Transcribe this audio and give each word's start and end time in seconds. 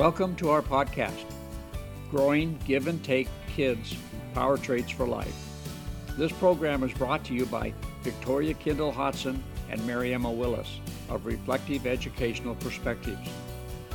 Welcome 0.00 0.34
to 0.36 0.48
our 0.48 0.62
podcast, 0.62 1.26
Growing 2.10 2.58
Give 2.64 2.86
and 2.86 3.04
Take 3.04 3.28
Kids 3.54 3.94
Power 4.32 4.56
Traits 4.56 4.90
for 4.90 5.06
Life. 5.06 5.36
This 6.16 6.32
program 6.32 6.82
is 6.82 6.94
brought 6.94 7.22
to 7.24 7.34
you 7.34 7.44
by 7.44 7.74
Victoria 8.00 8.54
Kindle 8.54 8.92
Hodson 8.92 9.44
and 9.68 9.78
Mariaemma 9.82 10.34
Willis 10.34 10.80
of 11.10 11.26
Reflective 11.26 11.86
Educational 11.86 12.54
Perspectives. 12.54 13.28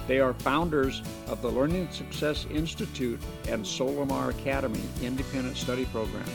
They 0.07 0.19
are 0.19 0.35
founders 0.35 1.01
of 1.25 1.41
the 1.41 1.49
Learning 1.49 1.89
Success 1.89 2.45
Institute 2.51 3.19
and 3.49 3.65
Solimar 3.65 4.29
Academy 4.29 4.83
independent 5.01 5.57
study 5.57 5.85
program. 5.85 6.29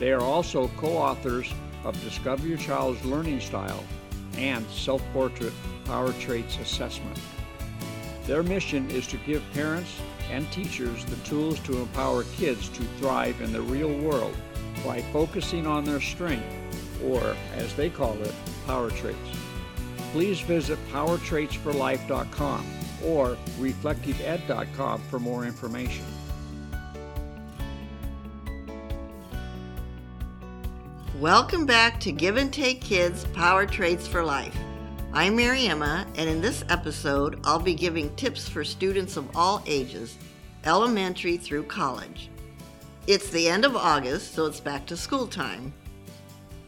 They 0.00 0.10
are 0.10 0.20
also 0.20 0.66
co 0.78 0.96
authors 0.96 1.48
of 1.84 1.94
Discover 2.02 2.44
Your 2.48 2.58
Child's 2.58 3.04
Learning 3.04 3.38
Style 3.38 3.84
and 4.36 4.66
Self 4.68 5.00
Portrait 5.12 5.52
Power 5.84 6.12
Traits 6.14 6.58
Assessment. 6.58 7.16
Their 8.26 8.42
mission 8.42 8.90
is 8.90 9.06
to 9.08 9.16
give 9.18 9.42
parents 9.52 9.90
and 10.30 10.50
teachers 10.52 11.04
the 11.06 11.16
tools 11.28 11.58
to 11.60 11.78
empower 11.78 12.24
kids 12.36 12.68
to 12.70 12.82
thrive 12.98 13.40
in 13.40 13.52
the 13.52 13.62
real 13.62 13.92
world 13.98 14.36
by 14.84 15.02
focusing 15.12 15.66
on 15.66 15.84
their 15.84 16.00
strength, 16.00 16.46
or 17.04 17.34
as 17.54 17.74
they 17.74 17.90
call 17.90 18.14
it, 18.22 18.34
power 18.66 18.90
traits. 18.90 19.18
Please 20.12 20.40
visit 20.40 20.78
powertraitsforlife.com 20.90 22.66
or 23.04 23.36
reflectiveed.com 23.58 25.00
for 25.02 25.18
more 25.18 25.44
information. 25.44 26.04
Welcome 31.18 31.66
back 31.66 32.00
to 32.00 32.12
Give 32.12 32.36
and 32.38 32.52
Take 32.52 32.80
Kids 32.80 33.26
Power 33.34 33.66
Traits 33.66 34.06
for 34.06 34.24
Life. 34.24 34.56
I'm 35.12 35.36
Mariaemma, 35.36 36.06
and 36.16 36.30
in 36.30 36.40
this 36.40 36.62
episode, 36.68 37.40
I'll 37.42 37.58
be 37.58 37.74
giving 37.74 38.14
tips 38.14 38.48
for 38.48 38.62
students 38.62 39.16
of 39.16 39.36
all 39.36 39.60
ages, 39.66 40.16
elementary 40.64 41.36
through 41.36 41.64
college. 41.64 42.30
It's 43.08 43.28
the 43.28 43.48
end 43.48 43.64
of 43.64 43.74
August, 43.74 44.34
so 44.34 44.46
it's 44.46 44.60
back 44.60 44.86
to 44.86 44.96
school 44.96 45.26
time. 45.26 45.74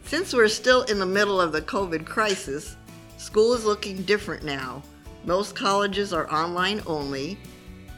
Since 0.03 0.33
we're 0.33 0.49
still 0.49 0.83
in 0.83 0.99
the 0.99 1.05
middle 1.05 1.39
of 1.39 1.53
the 1.53 1.61
COVID 1.61 2.05
crisis, 2.05 2.75
school 3.15 3.53
is 3.53 3.63
looking 3.63 4.01
different 4.01 4.43
now. 4.43 4.83
Most 5.23 5.55
colleges 5.55 6.11
are 6.11 6.29
online 6.29 6.81
only. 6.85 7.37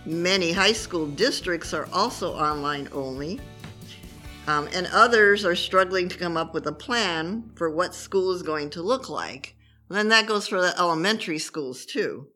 Many 0.06 0.52
high 0.52 0.74
school 0.74 1.08
districts 1.08 1.74
are 1.74 1.90
also 1.92 2.36
online 2.36 2.88
only. 2.92 3.42
Um, 4.46 4.70
and 4.76 4.86
others 4.94 5.44
are 5.44 5.56
struggling 5.56 6.08
to 6.08 6.20
come 6.20 6.38
up 6.38 6.54
with 6.54 6.68
a 6.68 6.72
plan 6.72 7.50
for 7.56 7.72
what 7.72 7.96
school 7.96 8.32
is 8.32 8.44
going 8.44 8.70
to 8.70 8.84
look 8.84 9.10
like. 9.10 9.55
And 9.90 10.12
that 10.12 10.28
goes 10.28 10.48
for 10.48 10.62
the 10.62 10.78
elementary 10.78 11.40
schools 11.40 11.86
too. 11.86 12.30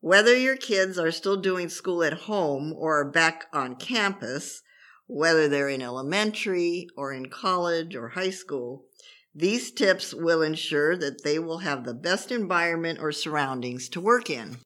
Whether 0.00 0.36
your 0.36 0.56
kids 0.56 0.98
are 0.98 1.10
still 1.10 1.36
doing 1.36 1.68
school 1.68 2.04
at 2.04 2.12
home 2.12 2.72
or 2.72 3.10
back 3.10 3.46
on 3.52 3.76
campus, 3.76 4.62
whether 5.06 5.48
they're 5.48 5.68
in 5.68 5.82
elementary 5.82 6.86
or 6.96 7.12
in 7.12 7.26
college 7.30 7.96
or 7.96 8.10
high 8.10 8.30
school, 8.30 8.84
these 9.34 9.72
tips 9.72 10.14
will 10.14 10.42
ensure 10.42 10.96
that 10.96 11.24
they 11.24 11.38
will 11.38 11.58
have 11.58 11.84
the 11.84 11.94
best 11.94 12.30
environment 12.30 12.98
or 13.00 13.12
surroundings 13.12 13.88
to 13.90 14.00
work 14.00 14.30
in. 14.30 14.58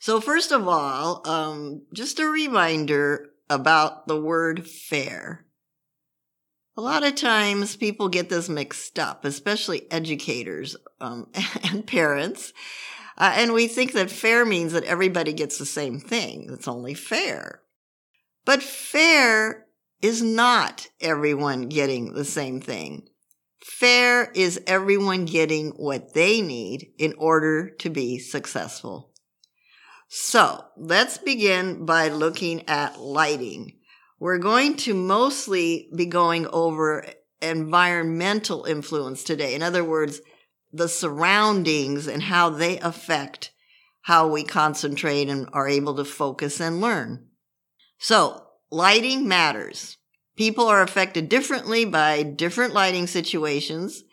So, 0.00 0.20
first 0.20 0.52
of 0.52 0.68
all, 0.68 1.28
um, 1.28 1.86
just 1.92 2.20
a 2.20 2.26
reminder 2.26 3.30
about 3.50 4.06
the 4.06 4.20
word 4.20 4.68
fair. 4.68 5.44
A 6.78 6.80
lot 6.80 7.02
of 7.02 7.16
times 7.16 7.74
people 7.74 8.08
get 8.08 8.28
this 8.28 8.48
mixed 8.48 9.00
up, 9.00 9.24
especially 9.24 9.90
educators 9.90 10.76
um, 11.00 11.26
and 11.64 11.84
parents. 11.84 12.52
Uh, 13.16 13.32
and 13.34 13.52
we 13.52 13.66
think 13.66 13.94
that 13.94 14.12
fair 14.12 14.44
means 14.44 14.74
that 14.74 14.84
everybody 14.84 15.32
gets 15.32 15.58
the 15.58 15.66
same 15.66 15.98
thing. 15.98 16.46
It's 16.52 16.68
only 16.68 16.94
fair. 16.94 17.62
But 18.44 18.62
fair 18.62 19.66
is 20.02 20.22
not 20.22 20.86
everyone 21.00 21.62
getting 21.62 22.12
the 22.12 22.24
same 22.24 22.60
thing. 22.60 23.08
Fair 23.60 24.30
is 24.30 24.60
everyone 24.68 25.24
getting 25.24 25.70
what 25.70 26.14
they 26.14 26.40
need 26.40 26.92
in 26.96 27.12
order 27.18 27.70
to 27.70 27.90
be 27.90 28.20
successful. 28.20 29.10
So 30.06 30.64
let's 30.76 31.18
begin 31.18 31.86
by 31.86 32.06
looking 32.06 32.68
at 32.68 33.00
lighting. 33.00 33.77
We're 34.18 34.38
going 34.38 34.76
to 34.78 34.94
mostly 34.94 35.88
be 35.94 36.06
going 36.06 36.46
over 36.48 37.06
environmental 37.40 38.64
influence 38.64 39.22
today. 39.22 39.54
In 39.54 39.62
other 39.62 39.84
words, 39.84 40.20
the 40.72 40.88
surroundings 40.88 42.08
and 42.08 42.22
how 42.24 42.50
they 42.50 42.78
affect 42.80 43.52
how 44.02 44.26
we 44.28 44.42
concentrate 44.42 45.28
and 45.28 45.48
are 45.52 45.68
able 45.68 45.94
to 45.96 46.04
focus 46.04 46.60
and 46.60 46.80
learn. 46.80 47.26
So, 47.98 48.44
lighting 48.70 49.28
matters. 49.28 49.98
People 50.36 50.66
are 50.66 50.82
affected 50.82 51.28
differently 51.28 51.84
by 51.84 52.22
different 52.22 52.72
lighting 52.74 53.06
situations, 53.06 54.04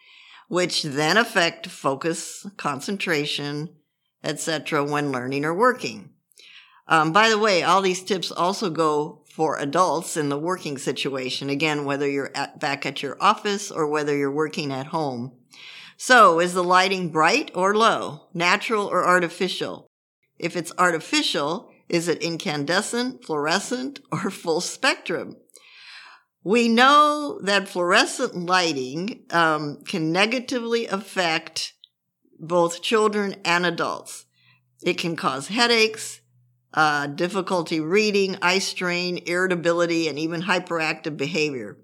which 0.48 0.84
then 0.84 1.18
affect 1.18 1.68
focus, 1.68 2.46
concentration, 2.58 3.70
etc. 4.24 4.84
when 4.84 5.12
learning 5.12 5.46
or 5.46 5.54
working. 5.54 6.12
Um, 6.88 7.12
by 7.12 7.30
the 7.30 7.40
way, 7.40 7.64
all 7.64 7.82
these 7.82 8.04
tips 8.04 8.32
also 8.32 8.70
go 8.70 9.25
for 9.36 9.60
adults 9.60 10.16
in 10.16 10.30
the 10.30 10.38
working 10.38 10.78
situation. 10.78 11.50
Again, 11.50 11.84
whether 11.84 12.10
you're 12.10 12.32
at, 12.34 12.58
back 12.58 12.86
at 12.86 13.04
your 13.04 13.18
office 13.20 13.70
or 13.70 13.86
whether 13.86 14.16
you're 14.16 14.32
working 14.32 14.72
at 14.72 14.88
home. 14.88 15.34
So 15.98 16.40
is 16.40 16.54
the 16.54 16.64
lighting 16.64 17.10
bright 17.10 17.52
or 17.54 17.76
low, 17.76 18.30
natural 18.34 18.88
or 18.88 19.06
artificial? 19.06 19.88
If 20.40 20.56
it's 20.56 20.72
artificial, 20.78 21.70
is 21.90 22.08
it 22.08 22.24
incandescent, 22.24 23.26
fluorescent, 23.26 24.00
or 24.14 24.30
full 24.30 24.62
spectrum? 24.62 25.36
We 26.42 26.70
know 26.70 27.38
that 27.44 27.68
fluorescent 27.68 28.38
lighting 28.38 29.26
um, 29.32 29.84
can 29.86 30.14
negatively 30.14 30.88
affect 30.88 31.74
both 32.40 32.82
children 32.82 33.36
and 33.44 33.66
adults. 33.66 34.28
It 34.82 34.98
can 34.98 35.18
cause 35.18 35.50
headaches, 35.50 36.22
uh, 36.76 37.08
difficulty 37.08 37.80
reading, 37.80 38.38
eye 38.42 38.60
strain, 38.60 39.18
irritability, 39.26 40.08
and 40.08 40.20
even 40.20 40.42
hyperactive 40.42 41.16
behavior. 41.16 41.78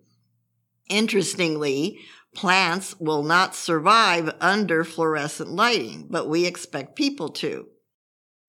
Interestingly, 0.89 1.99
plants 2.35 2.99
will 2.99 3.23
not 3.23 3.55
survive 3.55 4.33
under 4.41 4.83
fluorescent 4.83 5.49
lighting, 5.49 6.07
but 6.09 6.27
we 6.27 6.45
expect 6.45 6.95
people 6.95 7.29
to. 7.29 7.67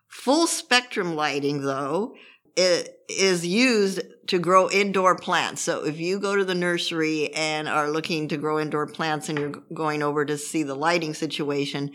Full 0.08 0.46
spectrum 0.46 1.14
lighting, 1.14 1.62
though, 1.62 2.14
is 2.56 3.46
used 3.46 4.02
to 4.26 4.38
grow 4.38 4.68
indoor 4.70 5.16
plants. 5.16 5.62
So 5.62 5.84
if 5.84 5.98
you 5.98 6.18
go 6.18 6.36
to 6.36 6.44
the 6.44 6.54
nursery 6.54 7.32
and 7.34 7.68
are 7.68 7.90
looking 7.90 8.28
to 8.28 8.36
grow 8.36 8.60
indoor 8.60 8.86
plants 8.86 9.28
and 9.28 9.38
you're 9.38 9.62
going 9.72 10.02
over 10.02 10.24
to 10.24 10.36
see 10.36 10.62
the 10.62 10.74
lighting 10.74 11.14
situation, 11.14 11.92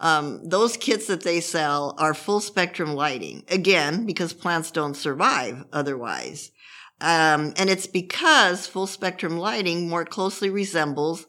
um, 0.00 0.48
those 0.48 0.76
kits 0.76 1.06
that 1.06 1.22
they 1.22 1.40
sell 1.40 1.94
are 1.98 2.14
full 2.14 2.40
spectrum 2.40 2.94
lighting. 2.94 3.44
Again, 3.48 4.06
because 4.06 4.32
plants 4.32 4.70
don't 4.70 4.96
survive 4.96 5.64
otherwise. 5.72 6.50
Um, 7.00 7.54
and 7.56 7.70
it's 7.70 7.86
because 7.86 8.66
full 8.66 8.86
spectrum 8.86 9.38
lighting 9.38 9.88
more 9.88 10.04
closely 10.04 10.50
resembles 10.50 11.26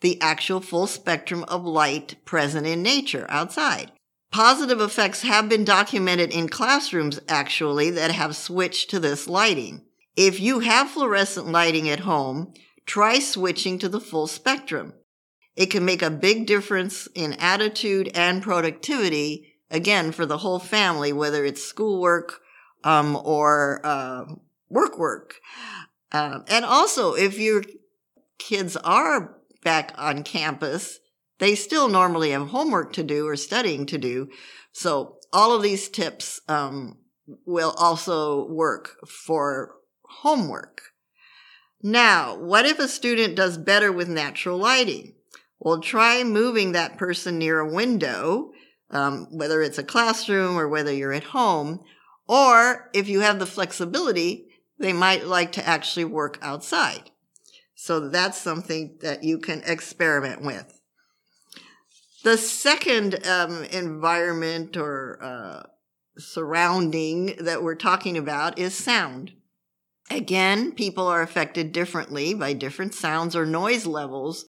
the 0.00 0.20
actual 0.20 0.60
full 0.60 0.86
spectrum 0.86 1.44
of 1.44 1.64
light 1.64 2.16
present 2.24 2.66
in 2.66 2.82
nature 2.82 3.26
outside. 3.28 3.90
Positive 4.30 4.80
effects 4.80 5.22
have 5.22 5.48
been 5.48 5.64
documented 5.64 6.30
in 6.30 6.48
classrooms 6.48 7.20
actually 7.28 7.90
that 7.90 8.10
have 8.10 8.36
switched 8.36 8.90
to 8.90 9.00
this 9.00 9.28
lighting. 9.28 9.82
If 10.16 10.40
you 10.40 10.60
have 10.60 10.90
fluorescent 10.90 11.48
lighting 11.48 11.88
at 11.88 12.00
home, 12.00 12.52
try 12.84 13.18
switching 13.18 13.78
to 13.78 13.88
the 13.88 14.00
full 14.00 14.26
spectrum. 14.26 14.92
It 15.56 15.66
can 15.66 15.84
make 15.84 16.02
a 16.02 16.10
big 16.10 16.46
difference 16.46 17.08
in 17.14 17.34
attitude 17.34 18.10
and 18.14 18.42
productivity, 18.42 19.54
again, 19.70 20.12
for 20.12 20.26
the 20.26 20.38
whole 20.38 20.58
family, 20.58 21.12
whether 21.12 21.44
it's 21.44 21.62
schoolwork 21.62 22.40
um, 22.82 23.16
or 23.16 23.80
uh, 23.84 24.24
work 24.68 24.98
work. 24.98 25.36
Um, 26.12 26.44
and 26.48 26.64
also, 26.64 27.14
if 27.14 27.38
your 27.38 27.62
kids 28.38 28.76
are 28.76 29.36
back 29.62 29.92
on 29.96 30.22
campus, 30.22 30.98
they 31.38 31.54
still 31.54 31.88
normally 31.88 32.30
have 32.30 32.48
homework 32.48 32.92
to 32.94 33.02
do 33.02 33.26
or 33.26 33.36
studying 33.36 33.86
to 33.86 33.98
do. 33.98 34.28
So 34.72 35.18
all 35.32 35.54
of 35.54 35.62
these 35.62 35.88
tips 35.88 36.40
um, 36.48 36.98
will 37.46 37.74
also 37.78 38.46
work 38.48 38.96
for 39.08 39.76
homework. 40.20 40.82
Now, 41.82 42.36
what 42.36 42.66
if 42.66 42.78
a 42.78 42.88
student 42.88 43.34
does 43.34 43.58
better 43.58 43.92
with 43.92 44.08
natural 44.08 44.58
lighting? 44.58 45.14
Well, 45.58 45.80
try 45.80 46.24
moving 46.24 46.72
that 46.72 46.98
person 46.98 47.38
near 47.38 47.60
a 47.60 47.72
window, 47.72 48.52
um, 48.90 49.28
whether 49.30 49.62
it's 49.62 49.78
a 49.78 49.84
classroom 49.84 50.58
or 50.58 50.68
whether 50.68 50.92
you're 50.92 51.12
at 51.12 51.24
home. 51.24 51.80
Or 52.28 52.90
if 52.94 53.08
you 53.08 53.20
have 53.20 53.38
the 53.38 53.46
flexibility, 53.46 54.46
they 54.78 54.92
might 54.92 55.26
like 55.26 55.52
to 55.52 55.66
actually 55.66 56.04
work 56.04 56.38
outside. 56.42 57.10
So 57.74 58.08
that's 58.08 58.38
something 58.38 58.98
that 59.02 59.24
you 59.24 59.38
can 59.38 59.62
experiment 59.66 60.42
with. 60.42 60.80
The 62.22 62.38
second 62.38 63.26
um, 63.26 63.64
environment 63.64 64.76
or 64.76 65.18
uh, 65.22 65.62
surrounding 66.16 67.36
that 67.40 67.62
we're 67.62 67.74
talking 67.74 68.16
about 68.16 68.58
is 68.58 68.74
sound. 68.74 69.32
Again, 70.10 70.72
people 70.72 71.06
are 71.06 71.22
affected 71.22 71.72
differently 71.72 72.34
by 72.34 72.52
different 72.52 72.94
sounds 72.94 73.34
or 73.36 73.44
noise 73.44 73.86
levels 73.86 74.46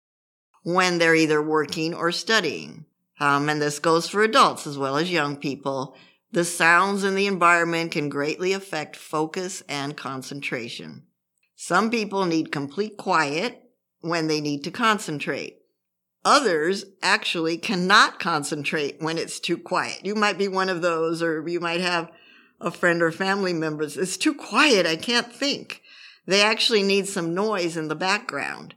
when 0.62 0.98
they're 0.98 1.14
either 1.14 1.42
working 1.42 1.94
or 1.94 2.12
studying. 2.12 2.84
Um, 3.20 3.48
and 3.48 3.60
this 3.60 3.78
goes 3.78 4.08
for 4.08 4.22
adults 4.22 4.66
as 4.66 4.78
well 4.78 4.96
as 4.96 5.10
young 5.10 5.36
people. 5.36 5.96
The 6.32 6.44
sounds 6.44 7.04
in 7.04 7.14
the 7.14 7.26
environment 7.26 7.92
can 7.92 8.08
greatly 8.08 8.52
affect 8.52 8.96
focus 8.96 9.62
and 9.68 9.96
concentration. 9.96 11.04
Some 11.54 11.90
people 11.90 12.24
need 12.24 12.50
complete 12.50 12.96
quiet 12.96 13.62
when 14.00 14.26
they 14.26 14.40
need 14.40 14.64
to 14.64 14.70
concentrate. 14.70 15.58
Others 16.24 16.84
actually 17.02 17.58
cannot 17.58 18.20
concentrate 18.20 19.00
when 19.00 19.18
it's 19.18 19.40
too 19.40 19.58
quiet. 19.58 20.04
You 20.04 20.14
might 20.14 20.38
be 20.38 20.48
one 20.48 20.68
of 20.68 20.82
those, 20.82 21.22
or 21.22 21.46
you 21.48 21.60
might 21.60 21.80
have 21.80 22.10
a 22.60 22.70
friend 22.70 23.02
or 23.02 23.10
family 23.10 23.52
member. 23.52 23.82
It's 23.82 24.16
too 24.16 24.34
quiet. 24.34 24.86
I 24.86 24.96
can't 24.96 25.32
think. 25.32 25.82
They 26.26 26.42
actually 26.42 26.82
need 26.82 27.08
some 27.08 27.34
noise 27.34 27.76
in 27.76 27.88
the 27.88 27.96
background. 27.96 28.74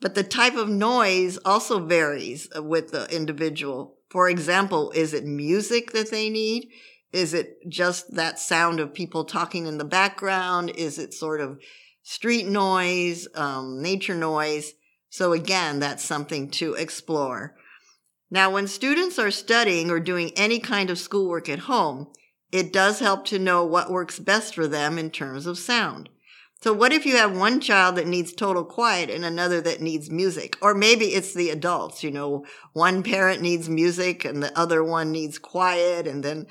But 0.00 0.14
the 0.14 0.24
type 0.24 0.54
of 0.54 0.68
noise 0.68 1.38
also 1.44 1.84
varies 1.84 2.48
with 2.54 2.92
the 2.92 3.06
individual. 3.14 3.96
For 4.10 4.28
example, 4.28 4.90
is 4.92 5.14
it 5.14 5.24
music 5.24 5.92
that 5.92 6.10
they 6.10 6.28
need? 6.28 6.68
Is 7.12 7.32
it 7.32 7.58
just 7.68 8.14
that 8.14 8.38
sound 8.38 8.78
of 8.78 8.92
people 8.92 9.24
talking 9.24 9.66
in 9.66 9.78
the 9.78 9.84
background? 9.84 10.70
Is 10.70 10.98
it 10.98 11.14
sort 11.14 11.40
of 11.40 11.58
street 12.02 12.46
noise, 12.46 13.26
um, 13.34 13.80
nature 13.80 14.14
noise? 14.14 14.74
So 15.08 15.32
again, 15.32 15.80
that's 15.80 16.04
something 16.04 16.50
to 16.52 16.74
explore. 16.74 17.56
Now, 18.30 18.50
when 18.50 18.66
students 18.66 19.18
are 19.18 19.30
studying 19.30 19.90
or 19.90 20.00
doing 20.00 20.32
any 20.36 20.58
kind 20.58 20.90
of 20.90 20.98
schoolwork 20.98 21.48
at 21.48 21.60
home, 21.60 22.08
it 22.52 22.72
does 22.72 23.00
help 23.00 23.24
to 23.26 23.38
know 23.38 23.64
what 23.64 23.90
works 23.90 24.18
best 24.18 24.54
for 24.54 24.66
them 24.66 24.98
in 24.98 25.10
terms 25.10 25.46
of 25.46 25.58
sound. 25.58 26.08
So 26.62 26.72
what 26.72 26.92
if 26.92 27.04
you 27.04 27.16
have 27.16 27.36
one 27.36 27.60
child 27.60 27.96
that 27.96 28.06
needs 28.06 28.32
total 28.32 28.64
quiet 28.64 29.10
and 29.10 29.24
another 29.24 29.60
that 29.60 29.80
needs 29.80 30.10
music? 30.10 30.56
Or 30.62 30.74
maybe 30.74 31.06
it's 31.06 31.34
the 31.34 31.50
adults, 31.50 32.02
you 32.02 32.10
know, 32.10 32.44
one 32.72 33.02
parent 33.02 33.42
needs 33.42 33.68
music 33.68 34.24
and 34.24 34.42
the 34.42 34.56
other 34.58 34.82
one 34.82 35.12
needs 35.12 35.38
quiet 35.38 36.06
and 36.06 36.24
then 36.24 36.46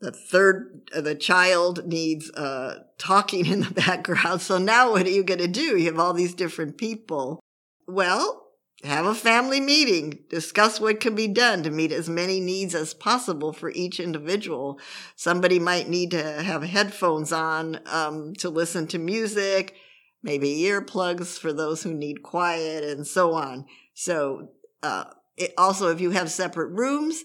the 0.00 0.12
third, 0.12 0.90
uh, 0.94 1.00
the 1.00 1.14
child 1.14 1.86
needs, 1.86 2.30
uh, 2.32 2.80
talking 2.98 3.46
in 3.52 3.60
the 3.60 3.70
background. 3.70 4.42
So 4.42 4.58
now 4.58 4.90
what 4.92 5.06
are 5.06 5.10
you 5.10 5.22
going 5.22 5.40
to 5.40 5.48
do? 5.48 5.76
You 5.76 5.86
have 5.86 5.98
all 5.98 6.12
these 6.12 6.34
different 6.34 6.76
people. 6.76 7.40
Well, 7.86 8.47
have 8.84 9.06
a 9.06 9.14
family 9.14 9.60
meeting, 9.60 10.20
discuss 10.30 10.80
what 10.80 11.00
can 11.00 11.14
be 11.14 11.26
done 11.26 11.64
to 11.64 11.70
meet 11.70 11.90
as 11.90 12.08
many 12.08 12.38
needs 12.38 12.74
as 12.74 12.94
possible 12.94 13.52
for 13.52 13.70
each 13.70 13.98
individual. 13.98 14.78
Somebody 15.16 15.58
might 15.58 15.88
need 15.88 16.12
to 16.12 16.22
have 16.42 16.62
headphones 16.62 17.32
on 17.32 17.80
um, 17.86 18.34
to 18.34 18.48
listen 18.48 18.86
to 18.88 18.98
music, 18.98 19.74
maybe 20.22 20.62
earplugs 20.62 21.38
for 21.38 21.52
those 21.52 21.82
who 21.82 21.92
need 21.92 22.22
quiet, 22.22 22.84
and 22.84 23.04
so 23.04 23.32
on. 23.32 23.66
So, 23.94 24.50
uh, 24.82 25.06
it, 25.36 25.54
also, 25.58 25.88
if 25.88 26.00
you 26.00 26.10
have 26.10 26.30
separate 26.30 26.70
rooms, 26.70 27.24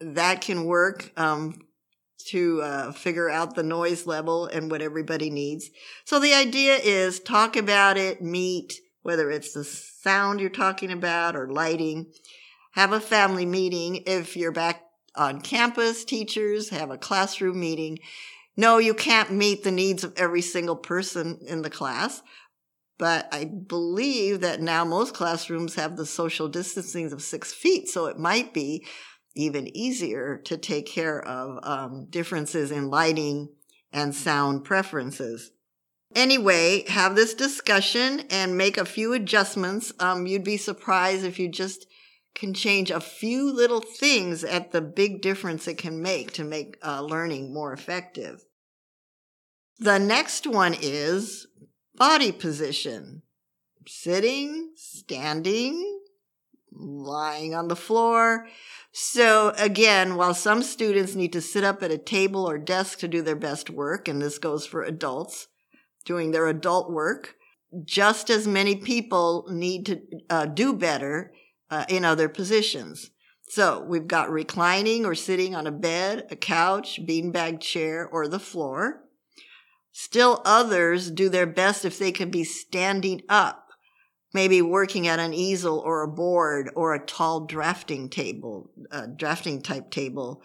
that 0.00 0.42
can 0.42 0.64
work 0.64 1.12
um, 1.16 1.60
to 2.26 2.60
uh, 2.62 2.92
figure 2.92 3.30
out 3.30 3.54
the 3.54 3.62
noise 3.62 4.06
level 4.06 4.46
and 4.46 4.70
what 4.70 4.82
everybody 4.82 5.30
needs. 5.30 5.70
So 6.04 6.18
the 6.18 6.34
idea 6.34 6.76
is 6.76 7.20
talk 7.20 7.56
about 7.56 7.96
it, 7.96 8.22
meet 8.22 8.74
whether 9.02 9.30
it's 9.30 9.52
the 9.52 9.64
sound 9.64 10.40
you're 10.40 10.50
talking 10.50 10.92
about 10.92 11.36
or 11.36 11.48
lighting. 11.48 12.12
Have 12.72 12.92
a 12.92 13.00
family 13.00 13.46
meeting. 13.46 14.02
If 14.06 14.36
you're 14.36 14.52
back 14.52 14.82
on 15.16 15.40
campus, 15.40 16.04
teachers 16.04 16.70
have 16.70 16.90
a 16.90 16.98
classroom 16.98 17.58
meeting. 17.58 17.98
No, 18.56 18.78
you 18.78 18.94
can't 18.94 19.32
meet 19.32 19.64
the 19.64 19.70
needs 19.70 20.04
of 20.04 20.12
every 20.16 20.42
single 20.42 20.76
person 20.76 21.38
in 21.46 21.62
the 21.62 21.70
class, 21.70 22.22
but 22.98 23.28
I 23.32 23.44
believe 23.44 24.40
that 24.40 24.60
now 24.60 24.84
most 24.84 25.14
classrooms 25.14 25.76
have 25.76 25.96
the 25.96 26.06
social 26.06 26.48
distancing 26.48 27.10
of 27.12 27.22
six 27.22 27.52
feet, 27.52 27.88
so 27.88 28.06
it 28.06 28.18
might 28.18 28.52
be 28.52 28.86
even 29.34 29.74
easier 29.74 30.36
to 30.44 30.58
take 30.58 30.86
care 30.86 31.24
of 31.24 31.58
um, 31.62 32.06
differences 32.10 32.70
in 32.70 32.90
lighting 32.90 33.48
and 33.92 34.14
sound 34.14 34.64
preferences. 34.64 35.52
Anyway, 36.14 36.84
have 36.88 37.14
this 37.14 37.34
discussion 37.34 38.24
and 38.30 38.58
make 38.58 38.76
a 38.76 38.84
few 38.84 39.12
adjustments. 39.12 39.92
Um, 40.00 40.26
you'd 40.26 40.42
be 40.42 40.56
surprised 40.56 41.24
if 41.24 41.38
you 41.38 41.48
just 41.48 41.86
can 42.34 42.52
change 42.52 42.90
a 42.90 43.00
few 43.00 43.52
little 43.52 43.80
things 43.80 44.42
at 44.42 44.72
the 44.72 44.80
big 44.80 45.22
difference 45.22 45.68
it 45.68 45.78
can 45.78 46.02
make 46.02 46.32
to 46.32 46.44
make 46.44 46.76
uh, 46.84 47.02
learning 47.02 47.52
more 47.52 47.72
effective. 47.72 48.44
The 49.78 49.98
next 49.98 50.46
one 50.46 50.74
is 50.80 51.46
body 51.94 52.32
position. 52.32 53.22
Sitting, 53.86 54.72
standing, 54.76 56.00
lying 56.72 57.54
on 57.54 57.68
the 57.68 57.76
floor. 57.76 58.46
So 58.92 59.52
again, 59.56 60.16
while 60.16 60.34
some 60.34 60.62
students 60.62 61.14
need 61.14 61.32
to 61.32 61.40
sit 61.40 61.64
up 61.64 61.82
at 61.82 61.90
a 61.90 61.98
table 61.98 62.48
or 62.48 62.58
desk 62.58 62.98
to 63.00 63.08
do 63.08 63.22
their 63.22 63.36
best 63.36 63.70
work, 63.70 64.08
and 64.08 64.20
this 64.20 64.38
goes 64.38 64.66
for 64.66 64.82
adults, 64.82 65.48
doing 66.04 66.30
their 66.30 66.46
adult 66.46 66.90
work. 66.90 67.36
Just 67.84 68.30
as 68.30 68.46
many 68.48 68.76
people 68.76 69.46
need 69.50 69.86
to 69.86 70.00
uh, 70.28 70.46
do 70.46 70.72
better 70.72 71.32
uh, 71.70 71.84
in 71.88 72.04
other 72.04 72.28
positions. 72.28 73.10
So 73.48 73.80
we've 73.82 74.06
got 74.06 74.30
reclining 74.30 75.04
or 75.04 75.14
sitting 75.14 75.56
on 75.56 75.66
a 75.66 75.72
bed, 75.72 76.26
a 76.30 76.36
couch, 76.36 77.00
beanbag 77.04 77.60
chair, 77.60 78.08
or 78.08 78.28
the 78.28 78.38
floor. 78.38 79.02
Still 79.92 80.40
others 80.44 81.10
do 81.10 81.28
their 81.28 81.46
best 81.46 81.84
if 81.84 81.98
they 81.98 82.12
can 82.12 82.30
be 82.30 82.44
standing 82.44 83.22
up, 83.28 83.68
maybe 84.32 84.62
working 84.62 85.08
at 85.08 85.18
an 85.18 85.34
easel 85.34 85.80
or 85.80 86.02
a 86.02 86.08
board 86.08 86.70
or 86.76 86.94
a 86.94 87.04
tall 87.04 87.40
drafting 87.46 88.08
table, 88.08 88.70
uh, 88.92 89.06
drafting 89.16 89.60
type 89.60 89.90
table, 89.90 90.42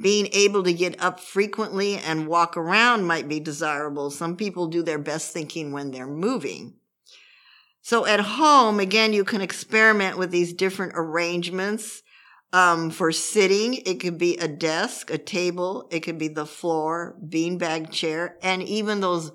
being 0.00 0.28
able 0.32 0.62
to 0.62 0.72
get 0.72 1.00
up 1.02 1.20
frequently 1.20 1.96
and 1.96 2.26
walk 2.26 2.56
around 2.56 3.04
might 3.04 3.28
be 3.28 3.40
desirable. 3.40 4.10
Some 4.10 4.36
people 4.36 4.66
do 4.68 4.82
their 4.82 4.98
best 4.98 5.32
thinking 5.32 5.72
when 5.72 5.90
they're 5.90 6.06
moving. 6.06 6.74
So 7.82 8.06
at 8.06 8.20
home, 8.20 8.78
again, 8.78 9.12
you 9.12 9.24
can 9.24 9.40
experiment 9.40 10.16
with 10.16 10.30
these 10.30 10.52
different 10.52 10.92
arrangements. 10.94 12.02
Um, 12.52 12.90
for 12.90 13.12
sitting, 13.12 13.74
it 13.74 13.98
could 13.98 14.18
be 14.18 14.36
a 14.36 14.46
desk, 14.46 15.10
a 15.10 15.18
table, 15.18 15.88
it 15.90 16.00
could 16.00 16.18
be 16.18 16.28
the 16.28 16.46
floor, 16.46 17.16
beanbag 17.24 17.90
chair, 17.90 18.36
and 18.42 18.62
even 18.62 19.00
those 19.00 19.32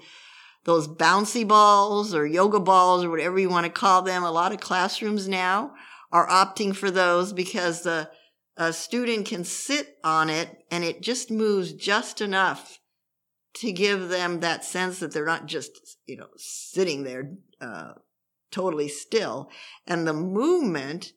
those 0.64 0.88
bouncy 0.88 1.48
balls 1.48 2.14
or 2.14 2.28
yoga 2.28 2.60
balls 2.60 3.02
or 3.02 3.10
whatever 3.10 3.40
you 3.40 3.50
want 3.50 3.66
to 3.66 3.72
call 3.72 4.02
them. 4.02 4.24
A 4.24 4.32
lot 4.32 4.52
of 4.52 4.60
classrooms 4.60 5.26
now 5.28 5.74
are 6.12 6.28
opting 6.28 6.76
for 6.76 6.92
those 6.92 7.32
because 7.32 7.84
the 7.84 8.10
a 8.58 8.74
student 8.74 9.28
can 9.28 9.44
sit 9.44 9.98
on 10.04 10.30
it 10.30 10.64
and 10.72 10.84
it 10.84 11.02
just 11.02 11.30
moves 11.30 11.74
just 11.74 12.22
enough 12.22 12.80
to 13.56 13.72
give 13.72 14.10
them 14.10 14.40
that 14.40 14.64
sense 14.64 15.00
that 15.00 15.12
they're 15.14 15.26
not 15.26 15.46
just, 15.46 15.98
you 16.06 16.18
know, 16.18 16.28
sitting 16.38 17.04
there 17.04 17.32
uh, 17.62 17.94
totally 18.52 18.88
still. 18.88 19.50
And 19.86 20.08
the 20.08 20.14
movement 20.14 21.14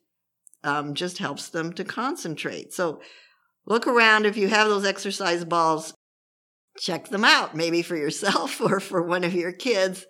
um, 0.63 0.93
just 0.93 1.17
helps 1.17 1.49
them 1.49 1.73
to 1.73 1.83
concentrate. 1.83 2.73
So 2.73 3.01
look 3.65 3.87
around 3.87 4.25
if 4.25 4.37
you 4.37 4.47
have 4.47 4.69
those 4.69 4.85
exercise 4.85 5.43
balls, 5.45 5.93
check 6.77 7.09
them 7.09 7.25
out, 7.25 7.55
maybe 7.55 7.81
for 7.81 7.95
yourself 7.95 8.61
or 8.61 8.79
for 8.79 9.01
one 9.01 9.23
of 9.23 9.33
your 9.33 9.51
kids. 9.51 10.05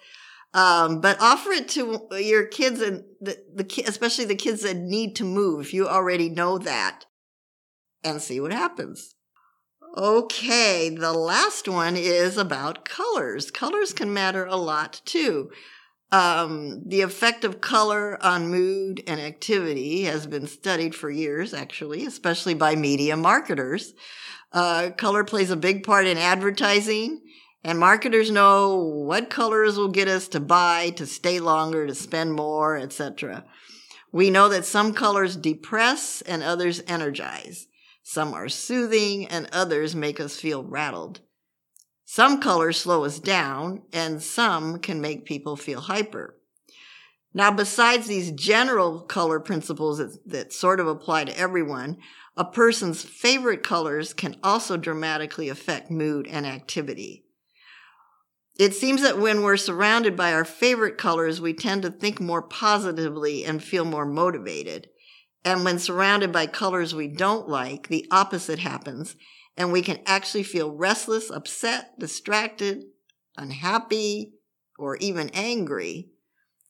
Um, 0.54 1.00
but 1.00 1.22
offer 1.22 1.52
it 1.52 1.70
to 1.70 2.08
your 2.20 2.46
kids 2.46 2.82
and 2.82 3.06
the, 3.22 3.38
the 3.56 3.84
especially 3.88 4.26
the 4.26 4.36
kids 4.36 4.64
that 4.64 4.76
need 4.76 5.16
to 5.16 5.24
move. 5.24 5.72
You 5.72 5.88
already 5.88 6.30
know 6.30 6.58
that, 6.58 7.06
and 8.04 8.22
see 8.22 8.40
what 8.40 8.54
happens. 8.54 9.16
Okay, 9.98 10.90
the 10.90 11.12
last 11.12 11.68
one 11.68 11.98
is 11.98 12.38
about 12.38 12.86
colors. 12.86 13.52
Colors 13.52 13.92
can 13.92 14.14
matter 14.14 14.46
a 14.46 14.56
lot 14.56 15.02
too. 15.04 15.52
Um, 16.14 16.84
the 16.86 17.02
effect 17.02 17.44
of 17.44 17.62
color 17.62 18.18
on 18.24 18.50
mood 18.50 19.02
and 19.08 19.20
activity 19.20 20.04
has 20.04 20.28
been 20.28 20.48
studied 20.48 20.94
for 20.94 21.10
years, 21.10 21.54
actually, 21.54 22.06
especially 22.06 22.54
by 22.54 22.76
media 22.76 23.16
marketers. 23.16 23.94
Uh, 24.52 24.92
color 24.98 25.24
plays 25.24 25.52
a 25.52 25.56
big 25.56 25.84
part 25.84 26.06
in 26.06 26.18
advertising, 26.18 27.22
and 27.64 27.80
marketers 27.80 28.30
know 28.30 28.76
what 28.78 29.30
colors 29.30 29.78
will 29.78 29.90
get 29.90 30.10
us 30.10 30.28
to 30.30 30.40
buy, 30.42 30.90
to 30.92 31.06
stay 31.06 31.40
longer, 31.40 31.88
to 31.88 31.96
spend 31.96 32.34
more, 32.34 32.78
etc. 32.78 33.46
We 34.12 34.30
know 34.30 34.50
that 34.50 34.66
some 34.66 34.94
colors 34.94 35.38
depress 35.38 36.22
and 36.22 36.44
others 36.44 36.82
energize. 36.88 37.68
Some 38.12 38.34
are 38.34 38.50
soothing 38.50 39.26
and 39.28 39.48
others 39.54 39.96
make 39.96 40.20
us 40.20 40.36
feel 40.36 40.66
rattled. 40.66 41.22
Some 42.04 42.42
colors 42.42 42.78
slow 42.78 43.06
us 43.06 43.20
down 43.20 43.84
and 43.94 44.22
some 44.22 44.80
can 44.80 45.00
make 45.00 45.24
people 45.24 45.56
feel 45.56 45.80
hyper. 45.80 46.36
Now, 47.34 47.52
besides 47.52 48.08
these 48.08 48.34
general 48.34 49.00
color 49.00 49.40
principles 49.40 50.00
that, 50.00 50.18
that 50.26 50.52
sort 50.52 50.82
of 50.82 50.88
apply 50.88 51.24
to 51.24 51.40
everyone, 51.40 52.00
a 52.36 52.44
person's 52.44 53.02
favorite 53.02 53.64
colors 53.64 54.14
can 54.14 54.36
also 54.44 54.76
dramatically 54.76 55.48
affect 55.48 55.90
mood 55.90 56.28
and 56.28 56.46
activity. 56.46 57.24
It 58.60 58.74
seems 58.74 59.04
that 59.04 59.20
when 59.20 59.42
we're 59.42 59.56
surrounded 59.56 60.18
by 60.18 60.34
our 60.34 60.44
favorite 60.44 60.98
colors, 60.98 61.40
we 61.40 61.54
tend 61.54 61.84
to 61.84 61.90
think 61.90 62.20
more 62.20 62.42
positively 62.42 63.46
and 63.46 63.64
feel 63.64 63.86
more 63.86 64.06
motivated. 64.06 64.90
And 65.44 65.66
when 65.66 65.80
surrounded 65.80 66.32
by 66.32 66.48
colors 66.48 66.94
we 66.94 67.08
don't 67.08 67.50
like, 67.50 67.88
the 67.88 68.08
opposite 68.12 68.60
happens, 68.60 69.16
and 69.58 69.72
we 69.72 69.82
can 69.82 70.00
actually 70.06 70.44
feel 70.44 70.72
restless, 70.72 71.30
upset, 71.30 71.98
distracted, 72.00 72.84
unhappy, 73.38 74.34
or 74.78 74.98
even 74.98 75.30
angry. 75.34 76.10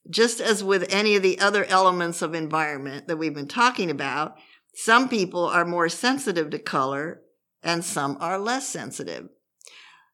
Just 0.09 0.39
as 0.39 0.63
with 0.63 0.91
any 0.91 1.15
of 1.15 1.23
the 1.23 1.39
other 1.39 1.65
elements 1.65 2.21
of 2.21 2.33
environment 2.33 3.07
that 3.07 3.17
we've 3.17 3.33
been 3.33 3.47
talking 3.47 3.91
about, 3.91 4.35
some 4.73 5.09
people 5.09 5.45
are 5.45 5.65
more 5.65 5.89
sensitive 5.89 6.49
to 6.49 6.59
color 6.59 7.21
and 7.61 7.83
some 7.83 8.17
are 8.19 8.39
less 8.39 8.67
sensitive. 8.67 9.29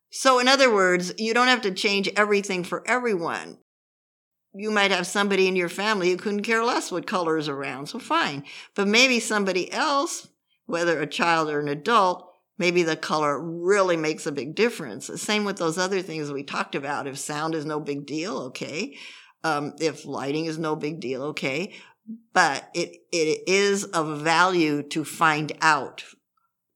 So, 0.10 0.40
in 0.40 0.48
other 0.48 0.74
words, 0.74 1.14
you 1.18 1.34
don't 1.34 1.48
have 1.48 1.62
to 1.62 1.72
change 1.72 2.10
everything 2.16 2.64
for 2.64 2.84
everyone. 2.88 3.60
You 4.58 4.72
might 4.72 4.90
have 4.90 5.06
somebody 5.06 5.48
in 5.48 5.56
your 5.56 5.70
family 5.70 6.10
who 6.10 6.18
couldn't 6.18 6.42
care 6.42 6.64
less 6.64 6.92
what 6.92 7.06
color 7.06 7.38
is 7.38 7.48
around, 7.48 7.88
so 7.88 8.00
fine. 8.00 8.44
But 8.74 8.88
maybe 8.88 9.20
somebody 9.20 9.72
else, 9.72 10.28
whether 10.66 11.00
a 11.00 11.06
child 11.06 11.50
or 11.50 11.60
an 11.60 11.68
adult, 11.68 12.28
maybe 12.58 12.82
the 12.82 12.96
color 12.96 13.40
really 13.40 13.98
makes 13.98 14.26
a 14.26 14.32
big 14.32 14.56
difference. 14.56 15.06
The 15.06 15.18
same 15.20 15.46
with 15.46 15.58
those 15.58 15.78
other 15.78 16.02
things 16.02 16.32
we 16.32 16.42
talked 16.42 16.74
about. 16.74 17.06
If 17.06 17.20
sound 17.20 17.54
is 17.54 17.66
no 17.66 17.80
big 17.80 18.08
deal, 18.08 18.38
okay. 18.48 18.96
Um, 19.44 19.76
if 19.80 20.06
lighting 20.06 20.46
is 20.46 20.58
no 20.58 20.76
big 20.76 21.00
deal, 21.00 21.22
okay. 21.26 21.74
But 22.34 22.68
it, 22.74 22.96
it 23.12 23.44
is 23.48 23.84
of 23.84 24.22
value 24.22 24.82
to 24.90 25.04
find 25.04 25.52
out 25.62 26.04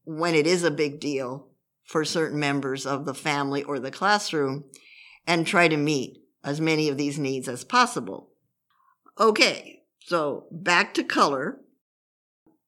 when 0.03 0.35
it 0.35 0.45
is 0.45 0.63
a 0.63 0.71
big 0.71 0.99
deal 0.99 1.47
for 1.85 2.05
certain 2.05 2.39
members 2.39 2.85
of 2.85 3.05
the 3.05 3.15
family 3.15 3.63
or 3.63 3.79
the 3.79 3.91
classroom 3.91 4.65
and 5.25 5.47
try 5.47 5.67
to 5.67 5.77
meet 5.77 6.20
as 6.43 6.61
many 6.61 6.89
of 6.89 6.97
these 6.97 7.19
needs 7.19 7.47
as 7.47 7.63
possible. 7.63 8.29
Okay, 9.19 9.83
so 9.99 10.45
back 10.51 10.93
to 10.95 11.03
color. 11.03 11.59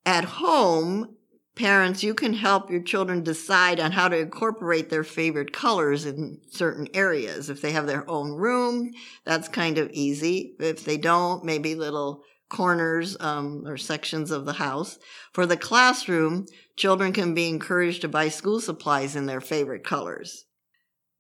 At 0.05 0.25
home, 0.25 1.15
parents, 1.55 2.03
you 2.03 2.13
can 2.13 2.33
help 2.33 2.69
your 2.69 2.81
children 2.81 3.23
decide 3.23 3.79
on 3.79 3.91
how 3.91 4.07
to 4.09 4.17
incorporate 4.17 4.89
their 4.89 5.03
favorite 5.03 5.53
colors 5.53 6.05
in 6.05 6.39
certain 6.51 6.87
areas. 6.93 7.49
If 7.49 7.61
they 7.61 7.71
have 7.71 7.87
their 7.87 8.09
own 8.09 8.33
room, 8.33 8.91
that's 9.25 9.47
kind 9.47 9.77
of 9.77 9.89
easy. 9.91 10.55
If 10.59 10.83
they 10.83 10.97
don't, 10.97 11.43
maybe 11.43 11.75
little 11.75 12.23
corners 12.49 13.17
um, 13.19 13.63
or 13.65 13.77
sections 13.77 14.29
of 14.29 14.45
the 14.45 14.53
house. 14.53 14.99
For 15.33 15.45
the 15.45 15.57
classroom, 15.57 16.45
children 16.75 17.11
can 17.11 17.33
be 17.33 17.49
encouraged 17.49 18.01
to 18.01 18.07
buy 18.07 18.29
school 18.29 18.59
supplies 18.59 19.15
in 19.15 19.25
their 19.25 19.41
favorite 19.41 19.83
colors. 19.83 20.45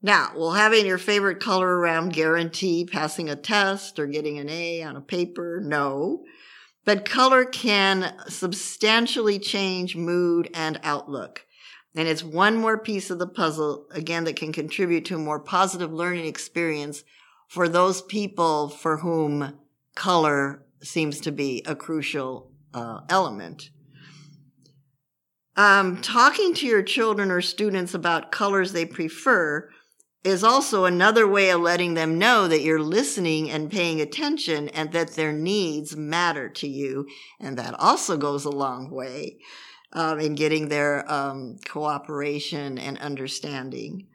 Now, 0.05 0.33
will 0.35 0.51
having 0.51 0.85
your 0.85 0.97
favorite 0.97 1.39
color 1.39 1.77
around 1.77 2.11
guarantee 2.11 2.83
passing 2.85 3.29
a 3.29 3.37
test 3.37 3.97
or 3.97 4.05
getting 4.05 4.37
an 4.37 4.49
A 4.49 4.83
on 4.83 4.97
a 4.97 5.01
paper? 5.01 5.61
No. 5.63 6.25
But 6.83 7.05
color 7.05 7.45
can 7.45 8.13
substantially 8.27 9.39
change 9.39 9.95
mood 9.95 10.49
and 10.53 10.77
outlook. 10.83 11.45
And 11.95 12.05
it's 12.05 12.23
one 12.23 12.57
more 12.57 12.77
piece 12.77 13.09
of 13.11 13.19
the 13.19 13.27
puzzle, 13.27 13.85
again, 13.91 14.25
that 14.25 14.35
can 14.35 14.51
contribute 14.51 15.05
to 15.05 15.15
a 15.15 15.19
more 15.19 15.39
positive 15.39 15.93
learning 15.93 16.25
experience 16.25 17.05
for 17.47 17.69
those 17.69 18.01
people 18.01 18.67
for 18.67 18.97
whom 18.97 19.57
color 19.95 20.65
seems 20.81 21.21
to 21.21 21.31
be 21.31 21.63
a 21.65 21.75
crucial 21.75 22.51
uh, 22.73 23.01
element. 23.09 23.69
Um, 25.55 26.01
talking 26.01 26.53
to 26.55 26.65
your 26.65 26.81
children 26.81 27.31
or 27.31 27.39
students 27.39 27.93
about 27.93 28.31
colors 28.31 28.73
they 28.73 28.85
prefer 28.85 29.69
is 30.23 30.43
also 30.43 30.85
another 30.85 31.27
way 31.27 31.49
of 31.49 31.59
letting 31.59 31.95
them 31.95 32.17
know 32.17 32.47
that 32.47 32.61
you're 32.61 32.79
listening 32.79 33.51
and 33.51 33.71
paying 33.71 33.99
attention 33.99 34.69
and 34.69 34.91
that 34.93 35.11
their 35.11 35.33
needs 35.33 35.95
matter 35.97 36.47
to 36.49 36.67
you. 36.67 37.07
And 37.39 37.57
that 37.57 37.77
also 37.77 38.15
goes 38.15 38.45
a 38.45 38.49
long 38.49 38.89
way 38.89 39.37
um, 39.91 40.19
in 40.19 40.35
getting 40.35 40.69
their 40.69 41.09
um, 41.11 41.57
cooperation 41.65 42.77
and 42.77 42.97
understanding. 42.99 44.07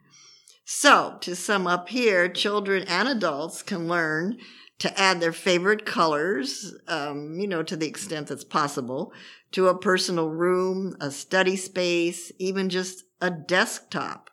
So, 0.65 1.17
to 1.21 1.35
sum 1.35 1.65
up 1.65 1.89
here, 1.89 2.29
children 2.29 2.83
and 2.87 3.07
adults 3.07 3.63
can 3.63 3.87
learn 3.87 4.37
to 4.79 4.99
add 4.99 5.19
their 5.19 5.33
favorite 5.33 5.85
colors, 5.85 6.73
um, 6.87 7.39
you 7.39 7.47
know, 7.47 7.63
to 7.63 7.75
the 7.75 7.87
extent 7.87 8.27
that's 8.27 8.43
possible, 8.43 9.11
to 9.51 9.67
a 9.67 9.77
personal 9.77 10.29
room, 10.29 10.95
a 11.01 11.11
study 11.11 11.55
space, 11.55 12.31
even 12.39 12.69
just 12.69 13.03
a 13.19 13.29
desktop, 13.29 14.29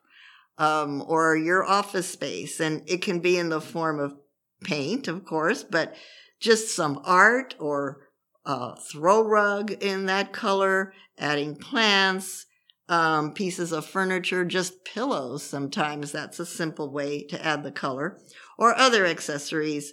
um, 0.58 1.02
or 1.06 1.36
your 1.36 1.64
office 1.64 2.08
space. 2.08 2.60
And 2.60 2.82
it 2.86 3.02
can 3.02 3.20
be 3.20 3.38
in 3.38 3.48
the 3.48 3.60
form 3.60 3.98
of 3.98 4.14
paint, 4.62 5.08
of 5.08 5.24
course, 5.24 5.62
but 5.62 5.94
just 6.40 6.74
some 6.74 7.00
art 7.04 7.54
or 7.58 8.08
a 8.44 8.76
throw 8.76 9.22
rug 9.22 9.72
in 9.72 10.06
that 10.06 10.32
color, 10.32 10.92
adding 11.18 11.56
plants, 11.56 12.46
um, 12.88 13.32
pieces 13.32 13.72
of 13.72 13.84
furniture, 13.84 14.44
just 14.44 14.84
pillows. 14.84 15.42
Sometimes 15.42 16.12
that's 16.12 16.38
a 16.38 16.46
simple 16.46 16.90
way 16.90 17.22
to 17.24 17.44
add 17.44 17.62
the 17.64 17.72
color 17.72 18.18
or 18.58 18.76
other 18.78 19.04
accessories 19.04 19.92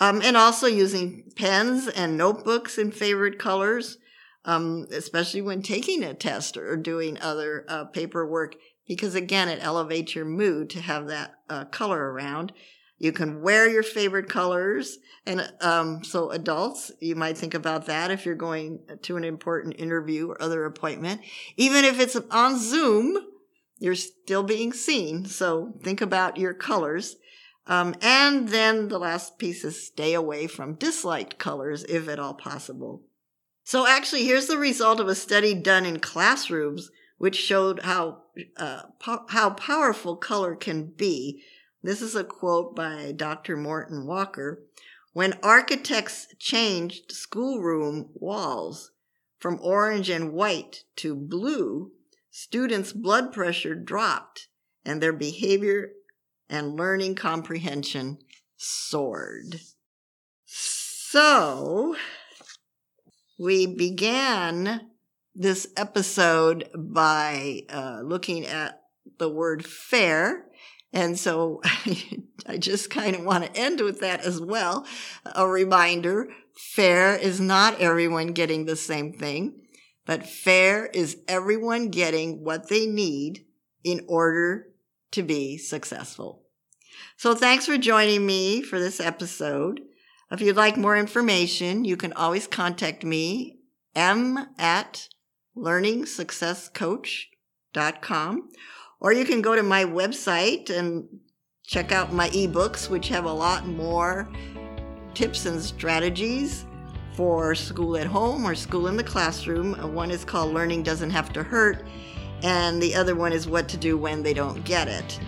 um, 0.00 0.22
and 0.22 0.36
also 0.36 0.66
using 0.66 1.30
pens 1.36 1.86
and 1.86 2.16
notebooks 2.16 2.78
in 2.78 2.90
favorite 2.90 3.38
colors, 3.38 3.98
um, 4.46 4.86
especially 4.90 5.42
when 5.42 5.60
taking 5.62 6.02
a 6.02 6.14
test 6.14 6.56
or 6.56 6.74
doing 6.76 7.18
other 7.20 7.66
uh, 7.68 7.84
paperwork, 7.84 8.56
because 8.90 9.14
again, 9.14 9.48
it 9.48 9.62
elevates 9.62 10.16
your 10.16 10.24
mood 10.24 10.68
to 10.68 10.80
have 10.80 11.06
that 11.06 11.36
uh, 11.48 11.64
color 11.66 12.10
around. 12.12 12.52
You 12.98 13.12
can 13.12 13.40
wear 13.40 13.70
your 13.70 13.84
favorite 13.84 14.28
colors. 14.28 14.98
And 15.24 15.48
um, 15.60 16.02
so, 16.02 16.30
adults, 16.32 16.90
you 16.98 17.14
might 17.14 17.38
think 17.38 17.54
about 17.54 17.86
that 17.86 18.10
if 18.10 18.26
you're 18.26 18.34
going 18.34 18.80
to 19.02 19.16
an 19.16 19.22
important 19.22 19.76
interview 19.78 20.28
or 20.28 20.42
other 20.42 20.64
appointment. 20.64 21.20
Even 21.56 21.84
if 21.84 22.00
it's 22.00 22.16
on 22.32 22.58
Zoom, 22.58 23.16
you're 23.78 23.94
still 23.94 24.42
being 24.42 24.72
seen. 24.72 25.24
So, 25.24 25.72
think 25.84 26.00
about 26.00 26.36
your 26.36 26.52
colors. 26.52 27.14
Um, 27.68 27.94
and 28.02 28.48
then 28.48 28.88
the 28.88 28.98
last 28.98 29.38
piece 29.38 29.62
is 29.62 29.86
stay 29.86 30.14
away 30.14 30.48
from 30.48 30.74
disliked 30.74 31.38
colors 31.38 31.84
if 31.84 32.08
at 32.08 32.18
all 32.18 32.34
possible. 32.34 33.04
So 33.62 33.86
actually, 33.86 34.24
here's 34.24 34.48
the 34.48 34.58
result 34.58 34.98
of 34.98 35.06
a 35.06 35.14
study 35.14 35.54
done 35.54 35.86
in 35.86 36.00
classrooms, 36.00 36.90
which 37.20 37.36
showed 37.36 37.80
how 37.80 38.22
uh, 38.56 38.80
po- 38.98 39.26
how 39.28 39.50
powerful 39.50 40.16
color 40.16 40.56
can 40.56 40.86
be. 40.86 41.44
This 41.82 42.00
is 42.00 42.16
a 42.16 42.24
quote 42.24 42.74
by 42.74 43.12
Dr. 43.12 43.58
Morton 43.58 44.06
Walker. 44.06 44.62
When 45.12 45.38
architects 45.42 46.28
changed 46.38 47.12
schoolroom 47.12 48.08
walls 48.14 48.92
from 49.38 49.58
orange 49.62 50.08
and 50.08 50.32
white 50.32 50.84
to 50.96 51.14
blue, 51.14 51.92
students' 52.30 52.94
blood 52.94 53.34
pressure 53.34 53.74
dropped 53.74 54.48
and 54.86 55.02
their 55.02 55.12
behavior 55.12 55.90
and 56.48 56.78
learning 56.78 57.16
comprehension 57.16 58.16
soared. 58.56 59.60
So, 60.46 61.96
we 63.38 63.66
began 63.66 64.89
this 65.40 65.66
episode 65.74 66.68
by 66.76 67.62
uh, 67.70 68.02
looking 68.04 68.46
at 68.46 68.82
the 69.18 69.28
word 69.30 69.64
fair. 69.64 70.44
And 70.92 71.18
so 71.18 71.62
I 72.46 72.58
just 72.58 72.90
kind 72.90 73.16
of 73.16 73.24
want 73.24 73.44
to 73.44 73.58
end 73.58 73.80
with 73.80 74.00
that 74.00 74.20
as 74.20 74.38
well. 74.38 74.86
A 75.34 75.48
reminder 75.48 76.28
fair 76.54 77.16
is 77.16 77.40
not 77.40 77.80
everyone 77.80 78.28
getting 78.28 78.66
the 78.66 78.76
same 78.76 79.14
thing, 79.14 79.62
but 80.04 80.26
fair 80.26 80.86
is 80.86 81.16
everyone 81.26 81.88
getting 81.88 82.44
what 82.44 82.68
they 82.68 82.84
need 82.84 83.46
in 83.82 84.04
order 84.08 84.66
to 85.12 85.22
be 85.22 85.56
successful. 85.56 86.42
So 87.16 87.34
thanks 87.34 87.64
for 87.64 87.78
joining 87.78 88.26
me 88.26 88.60
for 88.60 88.78
this 88.78 89.00
episode. 89.00 89.80
If 90.30 90.42
you'd 90.42 90.56
like 90.56 90.76
more 90.76 90.98
information, 90.98 91.86
you 91.86 91.96
can 91.96 92.12
always 92.12 92.46
contact 92.46 93.04
me, 93.04 93.56
m 93.96 94.46
at 94.58 95.08
learningsuccesscoach.com, 95.56 98.48
or 99.00 99.12
you 99.12 99.24
can 99.24 99.42
go 99.42 99.56
to 99.56 99.62
my 99.62 99.84
website 99.84 100.70
and 100.70 101.08
check 101.66 101.92
out 101.92 102.12
my 102.12 102.28
ebooks, 102.30 102.90
which 102.90 103.08
have 103.08 103.24
a 103.24 103.32
lot 103.32 103.66
more 103.66 104.28
tips 105.14 105.46
and 105.46 105.60
strategies 105.60 106.66
for 107.14 107.54
school 107.54 107.96
at 107.96 108.06
home 108.06 108.44
or 108.44 108.54
school 108.54 108.86
in 108.86 108.96
the 108.96 109.04
classroom. 109.04 109.74
One 109.94 110.10
is 110.10 110.24
called 110.24 110.54
Learning 110.54 110.82
Doesn't 110.82 111.10
Have 111.10 111.32
to 111.34 111.42
Hurt, 111.42 111.84
and 112.42 112.82
the 112.82 112.94
other 112.94 113.14
one 113.14 113.32
is 113.32 113.46
What 113.46 113.68
to 113.68 113.76
Do 113.76 113.98
When 113.98 114.22
They 114.22 114.34
Don't 114.34 114.64
Get 114.64 114.88
It. 114.88 115.20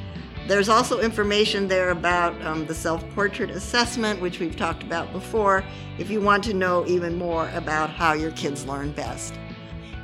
There's 0.49 0.69
also 0.69 1.01
information 1.01 1.69
there 1.69 1.91
about 1.91 2.41
um, 2.45 2.67
the 2.67 2.75
self 2.75 3.09
portrait 3.15 3.51
assessment, 3.51 4.21
which 4.21 4.41
we've 4.41 4.57
talked 4.57 4.83
about 4.83 5.13
before, 5.13 5.65
if 5.99 6.11
you 6.11 6.21
want 6.21 6.43
to 6.45 6.55
know 6.55 6.85
even 6.87 7.17
more 7.17 7.49
about 7.51 7.91
how 7.91 8.15
your 8.15 8.33
kids 8.33 8.67
learn 8.67 8.93
best. 8.93 9.35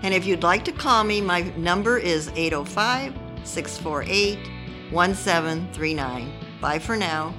And 0.02 0.14
if 0.14 0.25
you'd 0.25 0.43
like 0.43 0.64
to 0.67 0.73
call 0.73 1.05
me, 1.05 1.21
my 1.21 1.43
number 1.57 1.99
is 1.99 2.31
805 2.35 3.14
648 3.45 4.38
1739. 4.90 6.33
Bye 6.61 6.78
for 6.78 6.97
now. 6.97 7.35